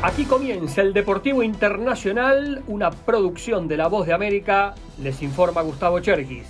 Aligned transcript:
Aquí 0.00 0.26
comienza 0.26 0.80
el 0.80 0.92
Deportivo 0.92 1.42
Internacional, 1.42 2.62
una 2.68 2.92
producción 2.92 3.66
de 3.66 3.76
La 3.76 3.88
Voz 3.88 4.06
de 4.06 4.12
América, 4.12 4.76
les 5.02 5.20
informa 5.22 5.62
Gustavo 5.62 5.98
Cherkis. 5.98 6.46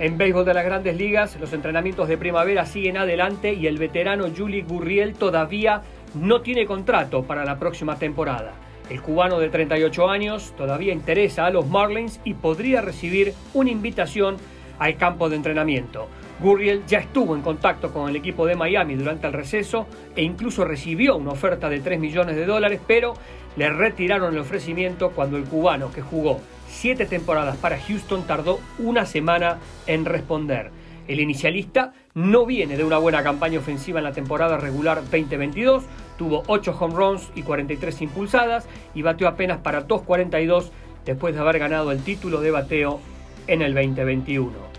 En 0.00 0.18
béisbol 0.18 0.44
de 0.44 0.52
las 0.52 0.64
grandes 0.64 0.96
ligas, 0.96 1.38
los 1.38 1.52
entrenamientos 1.52 2.08
de 2.08 2.18
primavera 2.18 2.66
siguen 2.66 2.96
adelante 2.96 3.52
y 3.52 3.68
el 3.68 3.78
veterano 3.78 4.26
Juli 4.36 4.62
Gurriel 4.62 5.14
todavía 5.14 5.82
no 6.14 6.40
tiene 6.40 6.66
contrato 6.66 7.22
para 7.22 7.44
la 7.44 7.60
próxima 7.60 7.96
temporada. 8.00 8.54
El 8.90 9.00
cubano 9.00 9.38
de 9.38 9.48
38 9.48 10.08
años 10.10 10.52
todavía 10.56 10.92
interesa 10.92 11.46
a 11.46 11.50
los 11.50 11.68
Marlins 11.68 12.18
y 12.24 12.34
podría 12.34 12.80
recibir 12.80 13.32
una 13.54 13.70
invitación 13.70 14.38
al 14.80 14.96
campo 14.96 15.28
de 15.28 15.36
entrenamiento. 15.36 16.08
Gurriel 16.40 16.84
ya 16.86 16.98
estuvo 16.98 17.34
en 17.34 17.42
contacto 17.42 17.92
con 17.92 18.08
el 18.08 18.16
equipo 18.16 18.46
de 18.46 18.54
Miami 18.54 18.94
durante 18.94 19.26
el 19.26 19.32
receso 19.32 19.86
e 20.14 20.22
incluso 20.22 20.64
recibió 20.64 21.16
una 21.16 21.32
oferta 21.32 21.68
de 21.68 21.80
3 21.80 21.98
millones 21.98 22.36
de 22.36 22.46
dólares, 22.46 22.80
pero 22.86 23.14
le 23.56 23.70
retiraron 23.70 24.34
el 24.34 24.40
ofrecimiento 24.40 25.10
cuando 25.10 25.36
el 25.36 25.44
cubano, 25.44 25.90
que 25.90 26.00
jugó 26.00 26.40
siete 26.68 27.06
temporadas 27.06 27.56
para 27.56 27.78
Houston, 27.78 28.24
tardó 28.24 28.60
una 28.78 29.04
semana 29.04 29.58
en 29.86 30.04
responder. 30.04 30.70
El 31.08 31.20
inicialista 31.20 31.92
no 32.14 32.46
viene 32.46 32.76
de 32.76 32.84
una 32.84 32.98
buena 32.98 33.22
campaña 33.22 33.58
ofensiva 33.58 33.98
en 33.98 34.04
la 34.04 34.12
temporada 34.12 34.58
regular 34.58 35.00
2022, 35.02 35.84
tuvo 36.18 36.44
8 36.46 36.76
home 36.78 36.94
runs 36.94 37.30
y 37.34 37.42
43 37.42 38.02
impulsadas 38.02 38.68
y 38.94 39.02
bateó 39.02 39.26
apenas 39.26 39.58
para 39.58 39.88
2.42 39.88 40.70
después 41.04 41.34
de 41.34 41.40
haber 41.40 41.58
ganado 41.58 41.90
el 41.90 42.02
título 42.02 42.40
de 42.40 42.50
bateo 42.50 43.00
en 43.46 43.62
el 43.62 43.74
2021. 43.74 44.77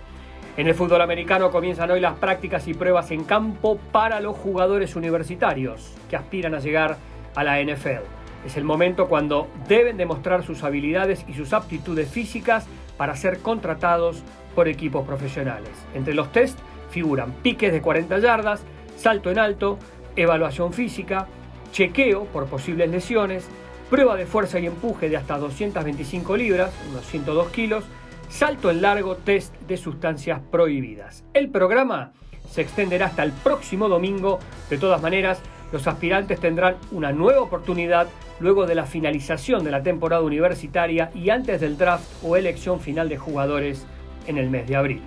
En 0.60 0.68
el 0.68 0.76
fútbol 0.76 1.00
americano 1.00 1.52
comienzan 1.52 1.90
hoy 1.90 2.02
las 2.02 2.16
prácticas 2.16 2.68
y 2.68 2.74
pruebas 2.74 3.12
en 3.12 3.24
campo 3.24 3.80
para 3.94 4.20
los 4.20 4.36
jugadores 4.36 4.98
universitarios 4.98 5.94
que 6.10 6.18
aspiran 6.18 6.54
a 6.54 6.60
llegar 6.60 6.98
a 7.34 7.46
la 7.46 7.64
NFL. 7.64 8.04
Es 8.46 8.58
el 8.58 8.66
momento 8.66 9.08
cuando 9.08 9.48
deben 9.70 9.96
demostrar 9.96 10.44
sus 10.44 10.66
habilidades 10.66 11.24
y 11.30 11.34
sus 11.34 11.54
aptitudes 11.54 12.10
físicas 12.10 12.68
para 12.98 13.16
ser 13.16 13.40
contratados 13.40 14.22
por 14.54 14.68
equipos 14.68 15.08
profesionales. 15.08 15.72
Entre 15.96 16.14
los 16.14 16.30
test 16.34 16.60
figuran 16.92 17.32
piques 17.42 17.72
de 17.72 17.82
40 17.82 18.20
yardas, 18.20 18.62
salto 18.98 19.32
en 19.32 19.40
alto, 19.40 19.80
evaluación 20.18 20.74
física, 20.74 21.28
chequeo 21.72 22.26
por 22.26 22.48
posibles 22.48 22.90
lesiones, 22.90 23.48
prueba 23.90 24.18
de 24.18 24.26
fuerza 24.26 24.60
y 24.60 24.66
empuje 24.66 25.08
de 25.08 25.16
hasta 25.16 25.38
225 25.38 26.36
libras, 26.36 26.74
unos 26.92 27.06
102 27.06 27.48
kilos, 27.48 27.86
Salto 28.30 28.70
en 28.70 28.84
largo 28.84 29.16
test 29.16 29.56
de 29.62 29.76
sustancias 29.76 30.40
prohibidas. 30.52 31.26
El 31.34 31.50
programa 31.50 32.14
se 32.48 32.62
extenderá 32.62 33.08
hasta 33.08 33.24
el 33.24 33.32
próximo 33.32 33.90
domingo. 33.90 34.38
De 34.70 34.78
todas 34.78 35.02
maneras, 35.02 35.42
los 35.72 35.88
aspirantes 35.88 36.40
tendrán 36.40 36.76
una 36.92 37.12
nueva 37.12 37.42
oportunidad 37.42 38.08
luego 38.40 38.68
de 38.68 38.76
la 38.76 38.86
finalización 38.86 39.64
de 39.64 39.72
la 39.72 39.82
temporada 39.82 40.22
universitaria 40.22 41.10
y 41.16 41.32
antes 41.32 41.60
del 41.60 41.78
draft 41.78 42.06
o 42.24 42.38
elección 42.38 42.80
final 42.80 43.10
de 43.10 43.18
jugadores 43.18 43.88
en 44.28 44.38
el 44.38 44.52
mes 44.52 44.68
de 44.68 44.76
abril. 44.76 45.02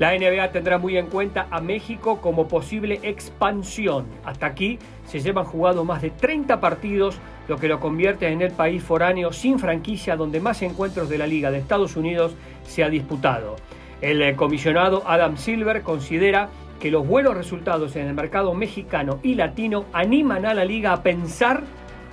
La 0.00 0.18
NBA 0.18 0.50
tendrá 0.50 0.78
muy 0.78 0.96
en 0.96 1.06
cuenta 1.06 1.46
a 1.48 1.60
México 1.60 2.20
como 2.20 2.48
posible 2.48 2.98
expansión. 3.04 4.06
Hasta 4.24 4.46
aquí 4.46 4.80
se 5.06 5.20
llevan 5.20 5.44
jugado 5.44 5.84
más 5.84 6.02
de 6.02 6.10
30 6.10 6.60
partidos, 6.60 7.18
lo 7.52 7.58
que 7.58 7.68
lo 7.68 7.80
convierte 7.80 8.28
en 8.28 8.40
el 8.40 8.50
país 8.50 8.82
foráneo 8.82 9.30
sin 9.30 9.58
franquicia 9.58 10.16
donde 10.16 10.40
más 10.40 10.62
encuentros 10.62 11.10
de 11.10 11.18
la 11.18 11.26
Liga 11.26 11.50
de 11.50 11.58
Estados 11.58 11.96
Unidos 11.96 12.32
se 12.66 12.82
ha 12.82 12.88
disputado. 12.88 13.56
El 14.00 14.22
eh, 14.22 14.34
comisionado 14.36 15.02
Adam 15.06 15.36
Silver 15.36 15.82
considera 15.82 16.48
que 16.80 16.90
los 16.90 17.06
buenos 17.06 17.36
resultados 17.36 17.94
en 17.96 18.06
el 18.06 18.14
mercado 18.14 18.54
mexicano 18.54 19.20
y 19.22 19.34
latino 19.34 19.84
animan 19.92 20.46
a 20.46 20.54
la 20.54 20.64
liga 20.64 20.94
a 20.94 21.02
pensar 21.02 21.62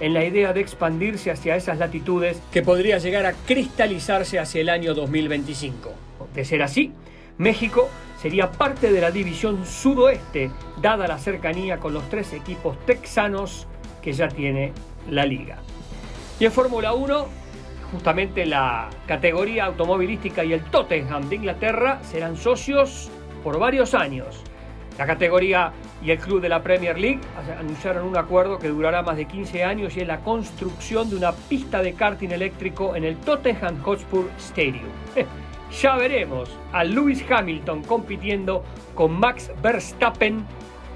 en 0.01 0.13
la 0.13 0.25
idea 0.25 0.51
de 0.51 0.59
expandirse 0.59 1.31
hacia 1.31 1.55
esas 1.55 1.77
latitudes 1.77 2.41
que 2.51 2.61
podría 2.61 2.97
llegar 2.97 3.25
a 3.25 3.31
cristalizarse 3.31 4.39
hacia 4.39 4.59
el 4.59 4.67
año 4.67 4.93
2025. 4.93 5.93
De 6.35 6.43
ser 6.43 6.63
así, 6.63 6.91
México 7.37 7.87
sería 8.21 8.51
parte 8.51 8.91
de 8.91 8.99
la 8.99 9.11
división 9.11 9.65
sudoeste, 9.65 10.51
dada 10.81 11.07
la 11.07 11.17
cercanía 11.17 11.77
con 11.77 11.93
los 11.93 12.09
tres 12.09 12.33
equipos 12.33 12.77
texanos 12.85 13.67
que 14.01 14.11
ya 14.11 14.27
tiene 14.27 14.73
la 15.09 15.25
liga. 15.25 15.57
Y 16.39 16.45
en 16.45 16.51
Fórmula 16.51 16.93
1, 16.93 17.27
justamente 17.91 18.45
la 18.45 18.89
categoría 19.07 19.65
automovilística 19.65 20.43
y 20.43 20.53
el 20.53 20.63
Tottenham 20.63 21.27
de 21.29 21.35
Inglaterra 21.35 21.99
serán 22.03 22.37
socios 22.37 23.09
por 23.43 23.59
varios 23.59 23.93
años. 23.93 24.43
La 24.97 25.05
categoría 25.05 25.71
y 26.03 26.11
el 26.11 26.19
club 26.19 26.41
de 26.41 26.49
la 26.49 26.61
Premier 26.61 26.99
League 26.99 27.21
anunciaron 27.57 28.05
un 28.05 28.17
acuerdo 28.17 28.59
que 28.59 28.67
durará 28.67 29.01
más 29.01 29.15
de 29.15 29.25
15 29.25 29.63
años 29.63 29.95
y 29.95 30.01
es 30.01 30.07
la 30.07 30.19
construcción 30.19 31.09
de 31.09 31.15
una 31.15 31.31
pista 31.31 31.81
de 31.81 31.93
karting 31.93 32.29
eléctrico 32.29 32.95
en 32.95 33.05
el 33.05 33.15
Tottenham 33.17 33.81
Hotspur 33.81 34.29
Stadium. 34.37 34.89
ya 35.81 35.95
veremos 35.95 36.49
a 36.73 36.83
Lewis 36.83 37.23
Hamilton 37.29 37.83
compitiendo 37.83 38.63
con 38.93 39.17
Max 39.17 39.51
Verstappen 39.61 40.45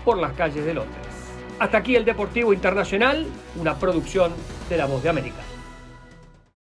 por 0.04 0.18
las 0.18 0.34
calles 0.34 0.66
de 0.66 0.74
Londres. 0.74 1.13
Hasta 1.60 1.78
aquí 1.78 1.96
el 1.96 2.06
Deportivo 2.06 2.54
Internacional, 2.54 3.26
una 3.56 3.78
producción 3.78 4.34
de 4.70 4.78
La 4.78 4.86
Voz 4.86 5.04
de 5.04 5.10
América. 5.10 5.42